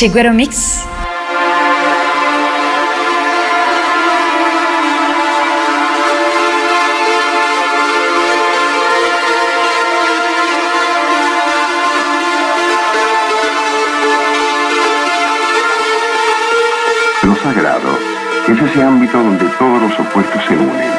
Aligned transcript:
chez 0.00 0.14
Mix. 0.32 0.86
Lo 17.22 17.36
sagrado 17.36 17.98
es 18.48 18.58
ese 18.58 18.82
ámbito 18.82 19.18
donde 19.18 19.44
todos 19.58 19.82
los 19.82 20.00
opuestos 20.00 20.42
se 20.48 20.54
unen. 20.54 20.90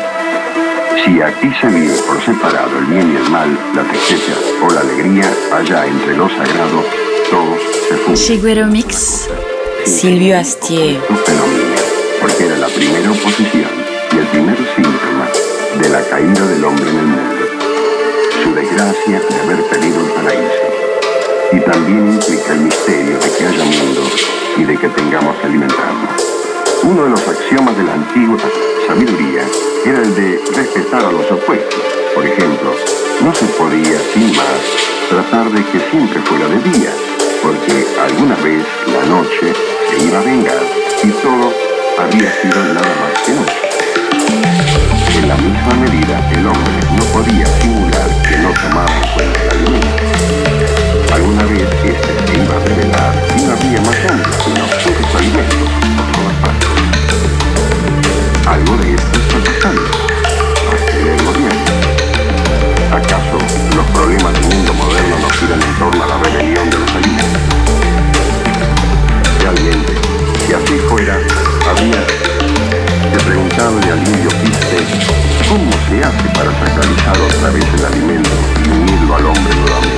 Si 1.04 1.20
aquí 1.20 1.52
se 1.60 1.68
vive 1.70 1.96
por 2.08 2.22
separado 2.22 2.78
el 2.78 2.86
bien 2.86 3.12
y 3.12 3.16
el 3.16 3.32
mal, 3.32 3.58
la 3.74 3.82
tristeza 3.82 4.34
o 4.64 4.72
la 4.72 4.82
alegría, 4.82 5.34
allá 5.52 5.88
entre 5.88 6.16
lo 6.16 6.30
sagrado, 6.30 7.11
Guero 8.42 8.66
Mix, 8.68 9.30
Silvio 9.86 10.38
Astier. 10.38 11.00
Porque 12.20 12.46
era 12.46 12.58
la 12.58 12.68
primera 12.68 13.12
oposición 13.12 13.70
y 14.12 14.18
el 14.18 14.28
primer 14.28 14.58
síntoma 14.76 15.30
de 15.80 15.90
la 15.90 16.02
caída 16.10 16.46
del 16.48 16.66
hombre 16.66 16.90
en 16.90 16.98
el 16.98 17.06
mundo. 17.06 17.46
Su 18.44 18.54
desgracia 18.56 19.22
de 19.22 19.40
haber 19.42 19.64
perdido 19.70 20.02
el 20.02 20.12
paraíso. 20.12 20.64
Y 21.54 21.60
también 21.62 22.14
implica 22.14 22.54
el 22.54 22.62
misterio 22.62 23.20
de 23.20 23.32
que 23.32 23.46
haya 23.46 23.64
mundo 23.64 24.02
y 24.58 24.64
de 24.64 24.78
que 24.78 24.90
tengamos 24.90 25.36
que 25.38 25.46
alimentarnos. 25.48 26.12
Uno 26.84 27.04
de 27.04 27.10
los 27.12 27.28
axiomas 27.28 27.78
de 27.78 27.84
la 27.84 27.94
antigua 27.94 28.40
sabiduría 28.88 29.44
era 29.86 30.02
el 30.02 30.16
de 30.16 30.42
respetar 30.56 31.06
a 31.06 31.12
los 31.12 31.32
opuestos. 31.32 31.82
Por 32.16 32.26
ejemplo, 32.26 32.74
no 33.24 33.34
se 33.36 33.46
podía, 33.46 34.00
sin 34.14 34.36
más, 34.36 34.62
tratar 35.10 35.52
de 35.52 35.64
que 35.66 35.80
siempre 35.92 36.20
fuera 36.22 36.48
de 36.48 36.60
día, 36.72 36.92
porque 37.42 37.86
alguna 38.00 38.36
vez 38.36 38.66
la 38.88 39.06
noche 39.06 39.54
se 39.90 40.04
iba 40.04 40.20
a 40.20 40.24
vengar 40.24 40.62
y 41.04 41.10
todo 41.10 41.52
había 42.00 42.32
sido 42.42 42.64
nada 42.74 42.96
más 43.02 43.22
que 43.26 43.32
noche. 43.34 43.62
En 45.18 45.28
la 45.28 45.36
misma 45.36 45.74
medida, 45.76 46.30
el 46.32 46.48
hombre 46.48 46.80
no 46.96 47.04
podía 47.06 47.46
simular 47.60 48.10
que 48.28 48.38
no 48.38 48.52
tomaba 48.54 48.96
en 48.96 49.08
cuenta 49.14 49.42
el 49.42 49.50
alimento. 49.50 50.04
Alguna 51.14 51.44
vez 51.46 51.68
este 51.84 52.12
se 52.28 52.38
iba 52.44 52.56
a 52.56 52.60
revelar 52.60 53.14
y 53.36 53.42
no 53.42 53.54
había 53.54 53.82
más 53.82 53.98
hombres 54.10 54.36
sino 54.44 54.66
puros 54.66 55.16
alimentos 55.16 55.70
por 55.98 56.08
todas 56.12 56.36
partes. 56.42 56.70
Algo 58.48 58.78
de 58.78 58.94
esto 58.96 59.20
está 59.20 59.38
pasando. 59.52 59.82
Hasta 60.72 60.98
el 60.98 61.24
gobierno. 61.26 61.91
¿Acaso 62.92 63.38
los 63.74 63.86
problemas 63.92 64.34
del 64.34 64.44
mundo 64.54 64.74
moderno 64.74 65.16
no 65.22 65.30
giran 65.30 65.62
en 65.62 65.80
torno 65.80 66.04
a 66.04 66.08
la 66.08 66.18
rebelión 66.18 66.70
de 66.70 66.78
los 66.78 66.92
alimentos? 66.92 67.42
Realmente, 69.40 69.94
si 70.46 70.54
así 70.54 70.78
fuera, 70.90 71.18
había 71.70 72.06
que 73.12 73.24
preguntarle 73.26 73.92
al 73.92 74.00
indio 74.00 74.30
Piste 74.42 74.78
cómo 75.48 75.72
se 75.88 76.04
hace 76.04 76.28
para 76.36 76.52
sacralizar 76.60 77.18
otra 77.18 77.50
vez 77.52 77.66
el 77.80 77.86
alimento 77.86 78.30
y 78.66 78.70
unirlo 78.70 79.16
al 79.16 79.26
hombre 79.26 79.56
nuevamente. 79.56 79.91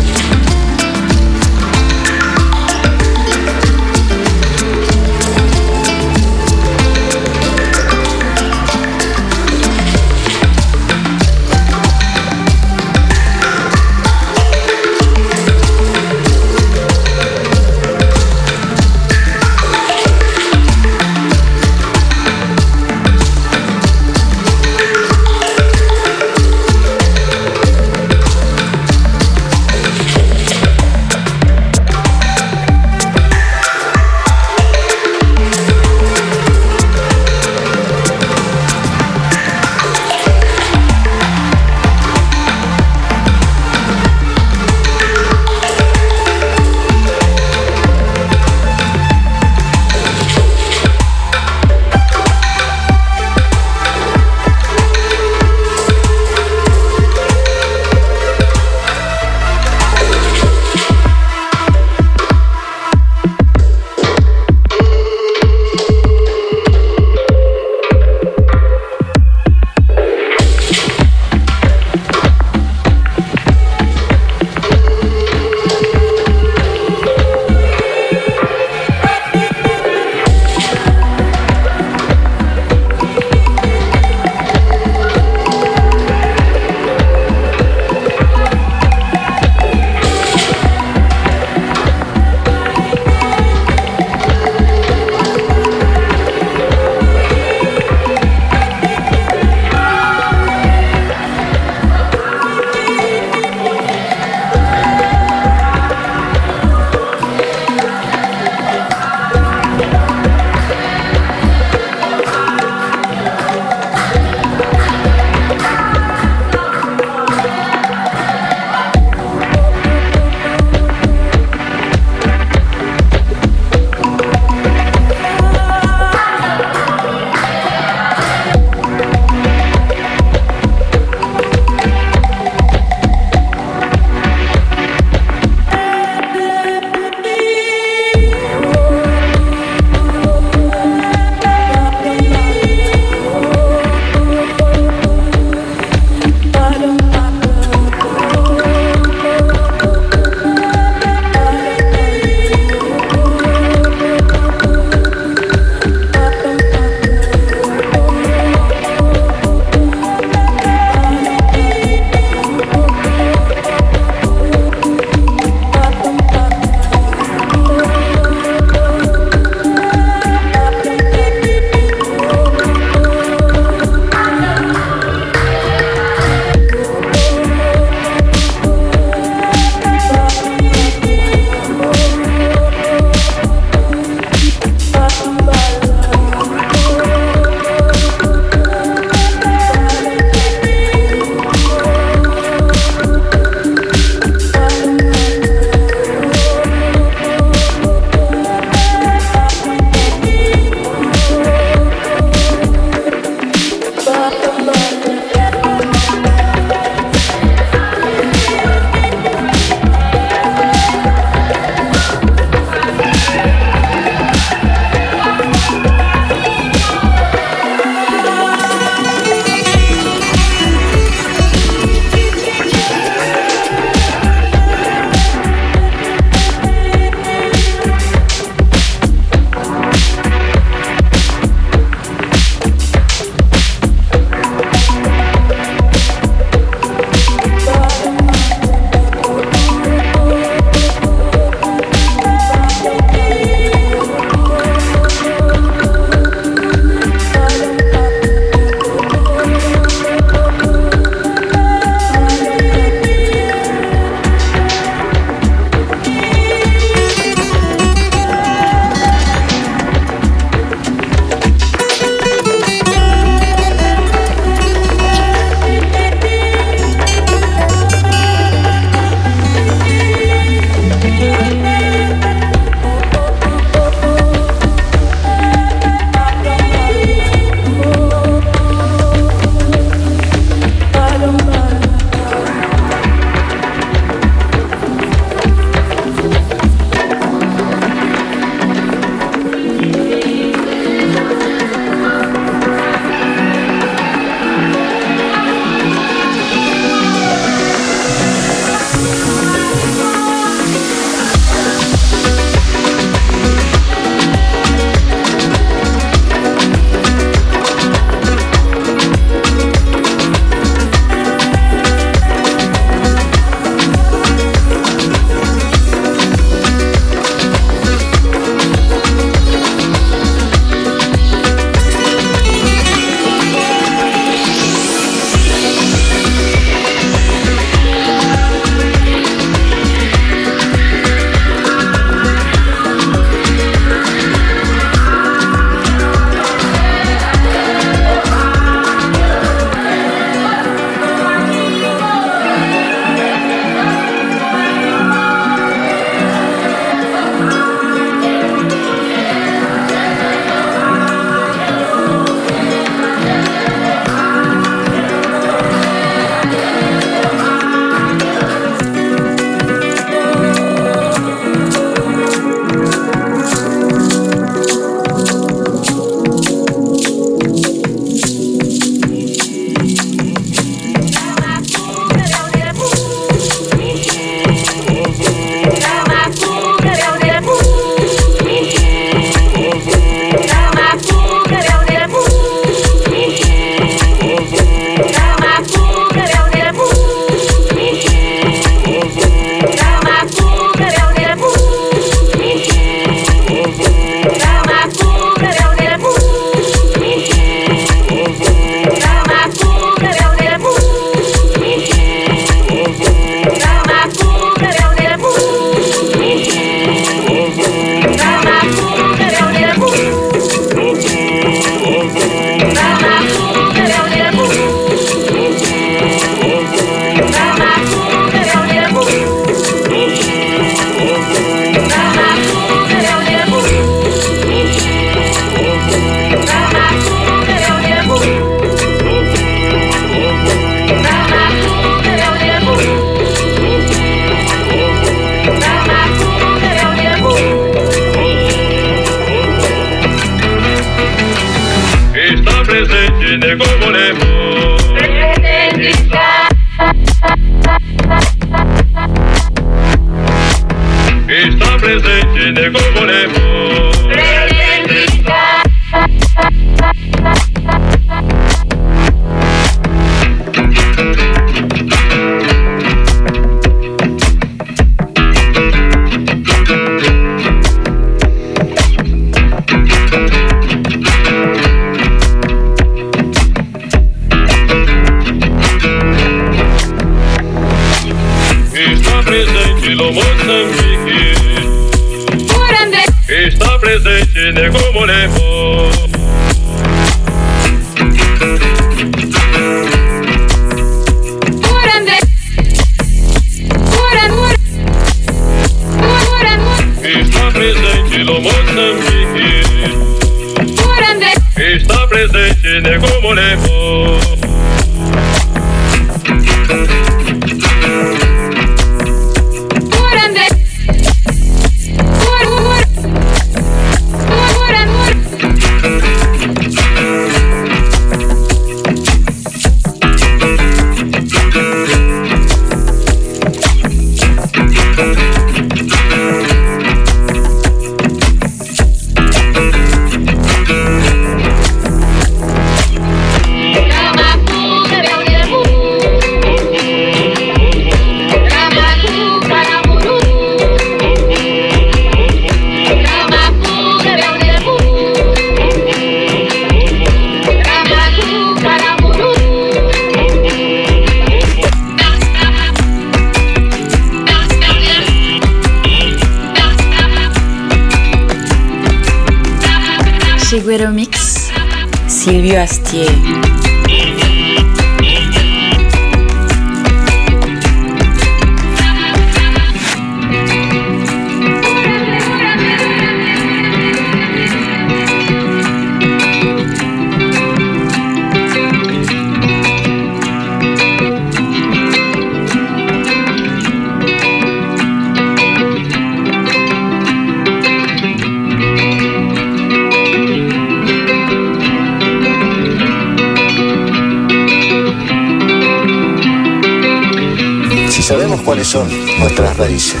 Son 598.74 598.90
nuestras 599.20 599.56
raíces, 599.56 600.00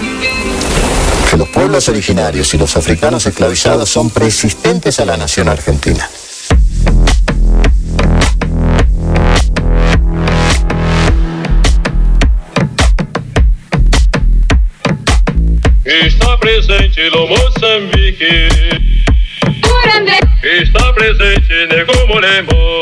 que 1.30 1.36
los 1.36 1.48
pueblos 1.50 1.88
originarios 1.88 2.52
y 2.54 2.58
los 2.58 2.76
africanos 2.76 3.24
esclavizados 3.24 3.88
son 3.88 4.10
preexistentes 4.10 4.98
a 4.98 5.04
la 5.04 5.16
nación 5.16 5.48
argentina. 5.48 6.10
Está 15.84 16.36
presente 16.40 17.10
no 17.12 17.28
Moçambique 17.28 18.48
Está 20.42 20.92
presente 20.94 21.86
molemo 22.08 22.54
Está 22.54 22.73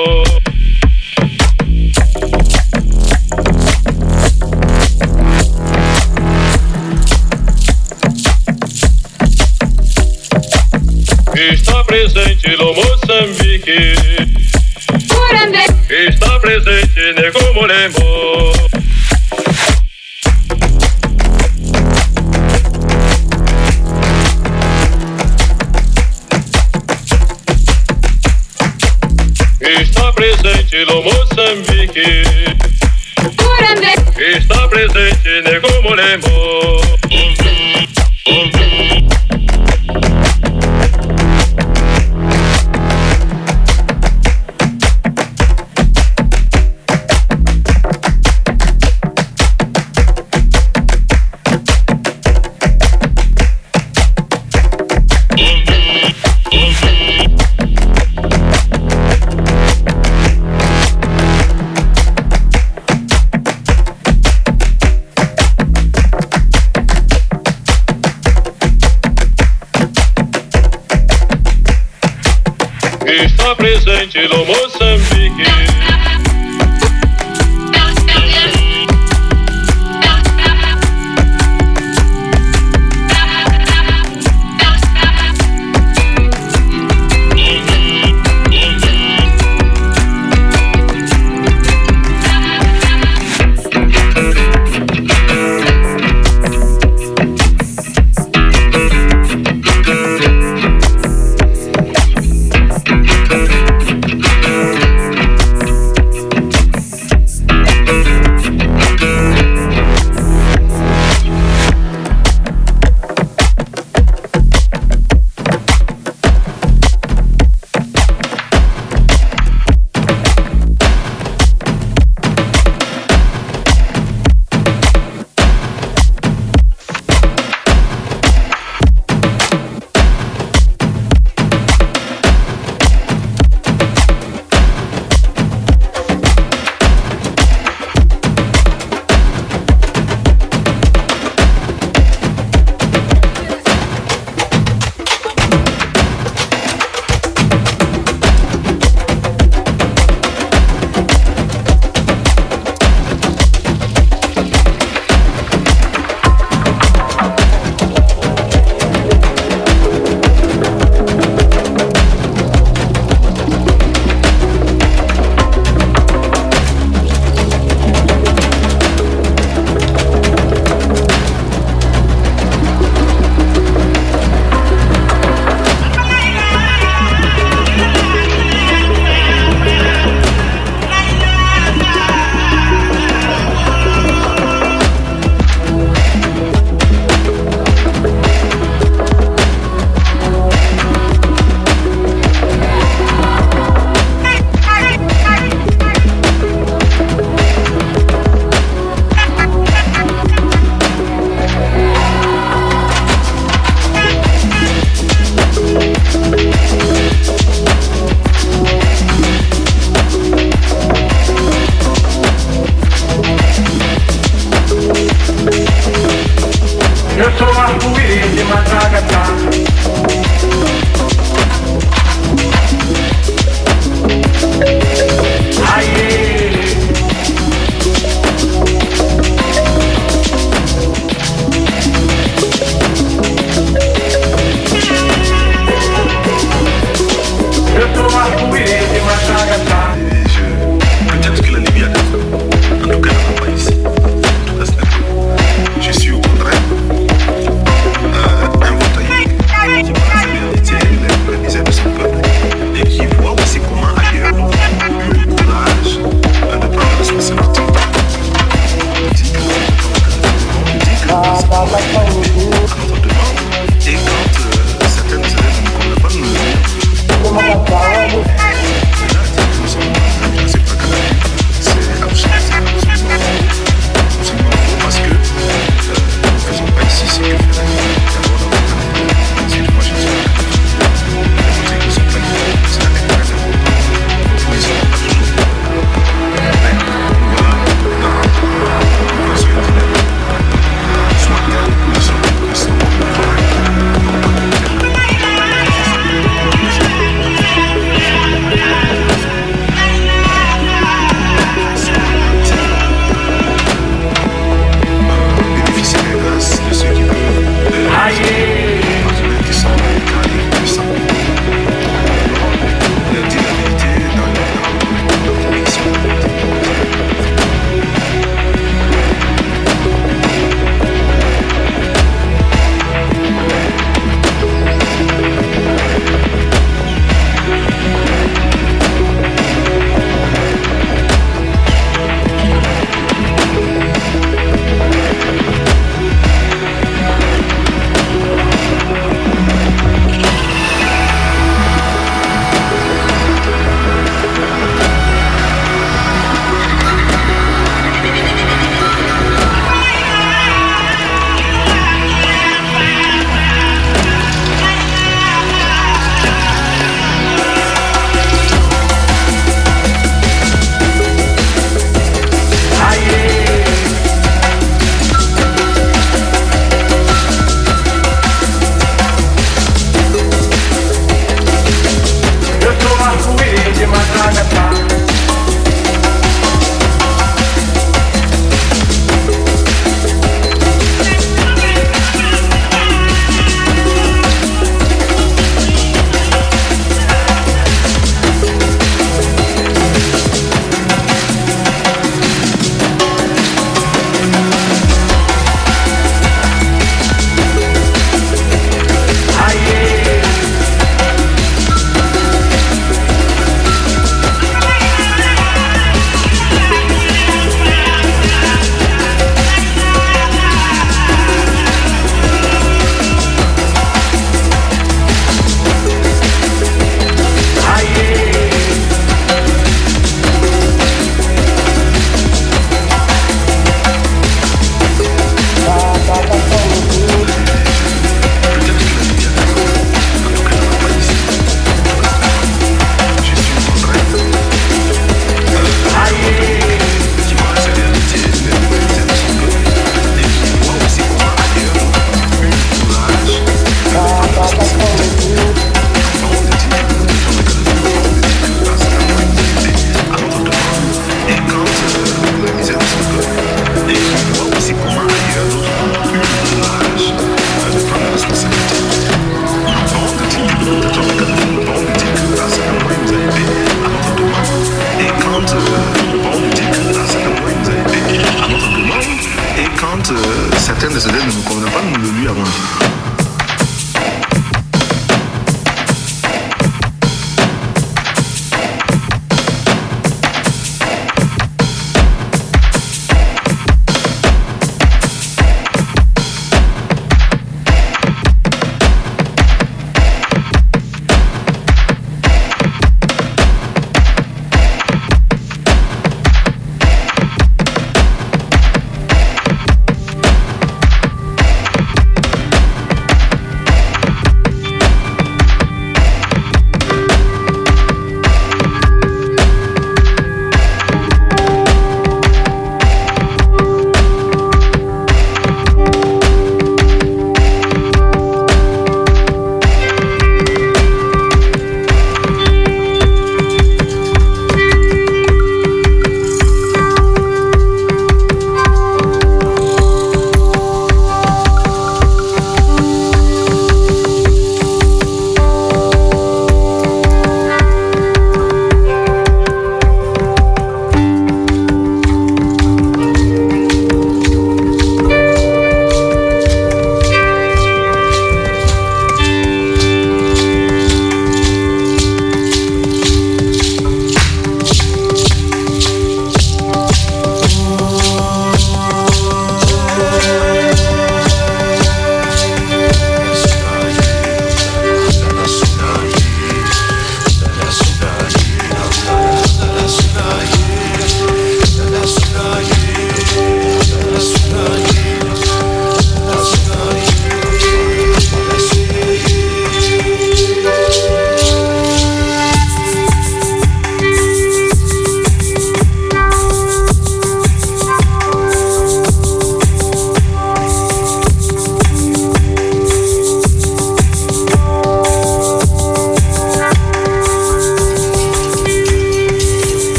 presente 74.68 75.41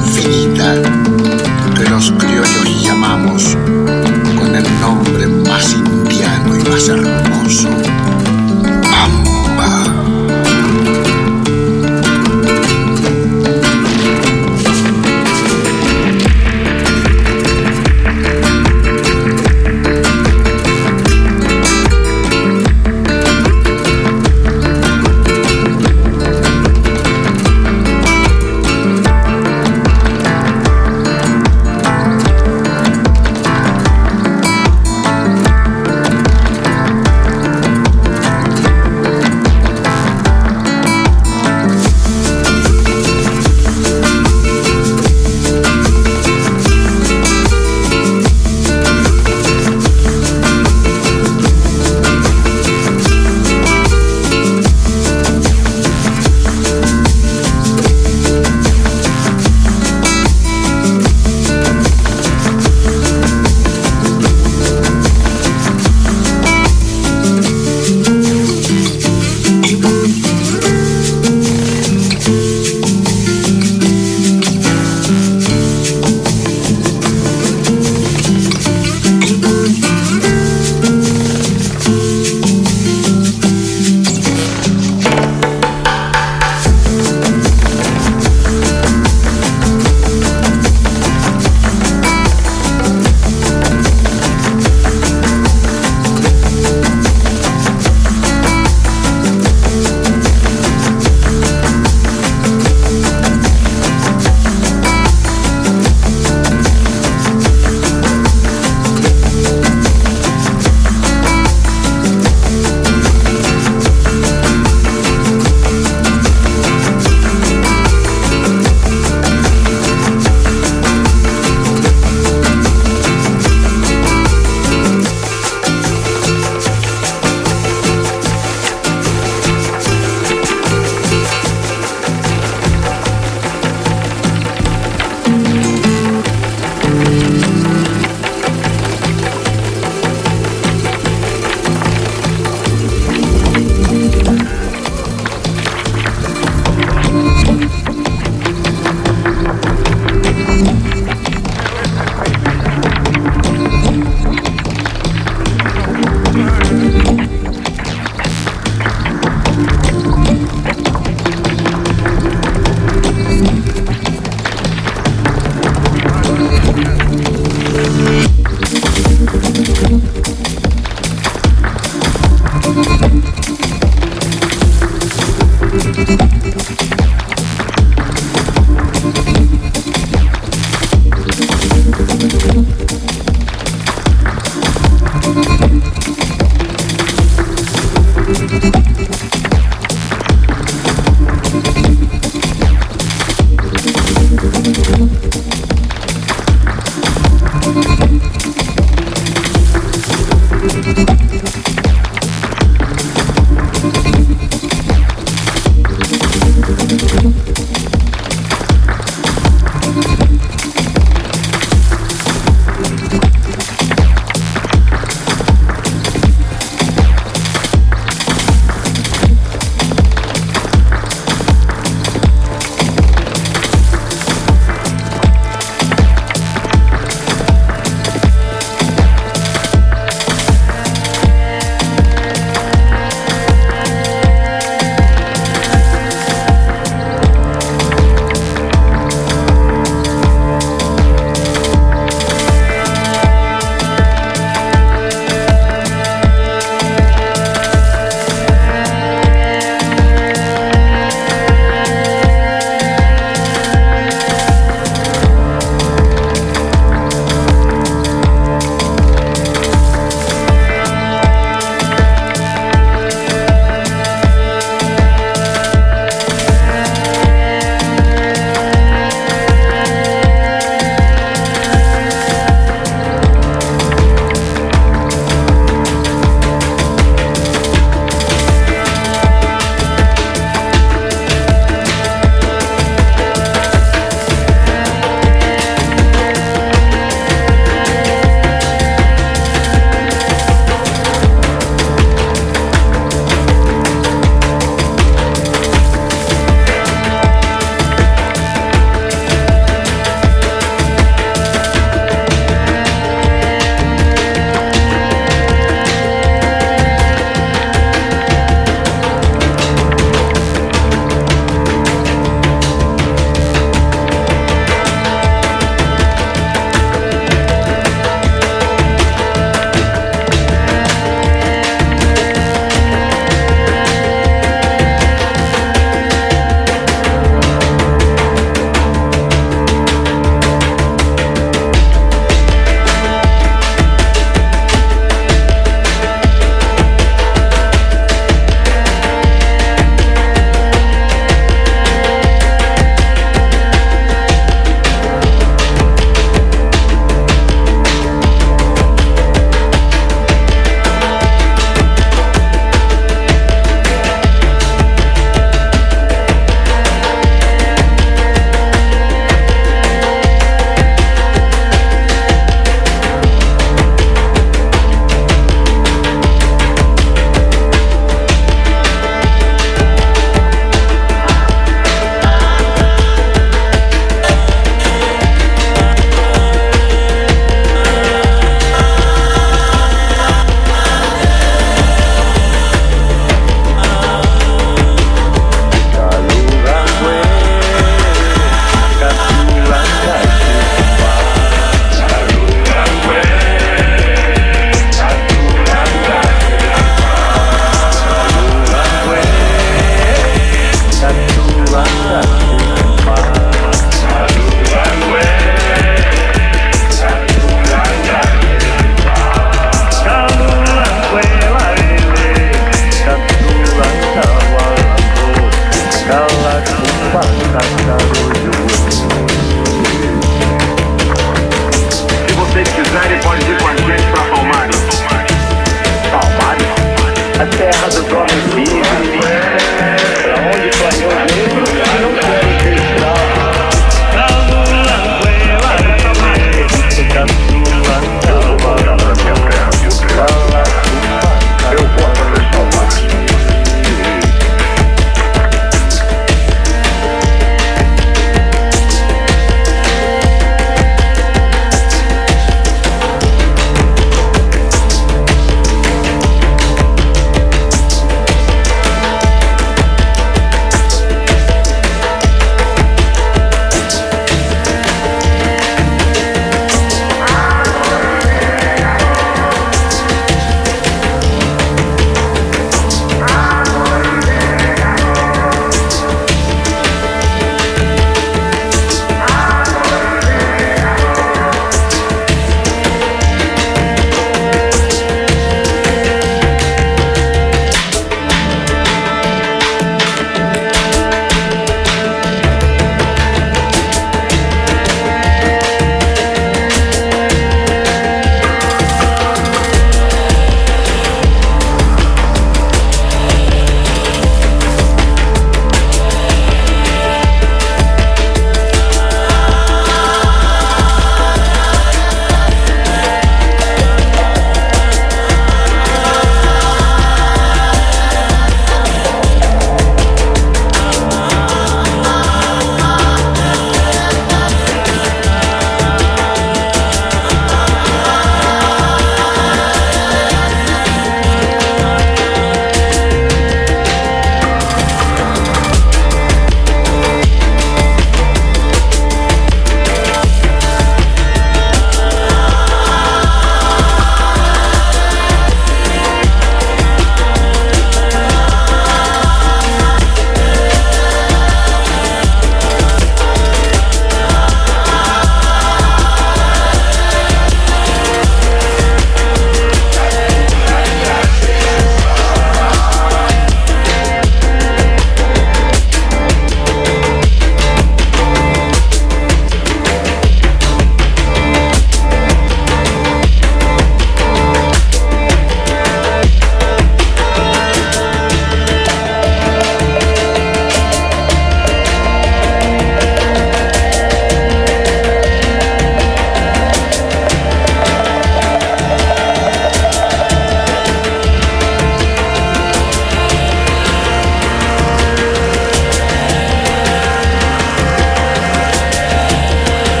infinita 0.00 0.74
que 1.74 1.90
los 1.90 2.12
criollos 2.12 2.82
llamamos 2.82 3.56
con 4.38 4.54
el 4.54 4.64
nombre 4.80 5.26
más 5.26 5.72
indiano 5.72 6.56
y 6.56 6.68
más 6.68 6.88
hermoso. 6.88 7.68